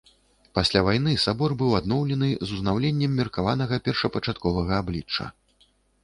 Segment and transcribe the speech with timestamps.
[0.57, 5.29] Пасля вайны сабор быў адноўлены з узнаўленнем меркаванага першапачатковага аблічча.